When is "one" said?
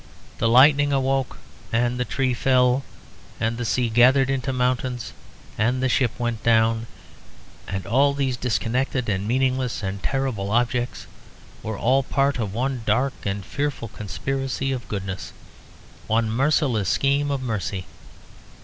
12.51-12.81, 16.07-16.31